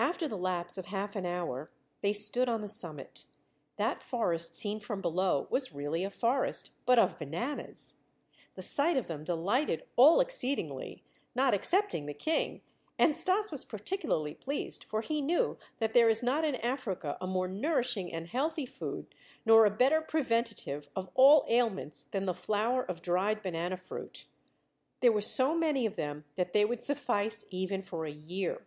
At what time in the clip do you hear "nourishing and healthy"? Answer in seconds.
17.46-18.66